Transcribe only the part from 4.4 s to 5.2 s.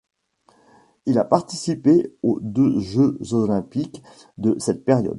cette période.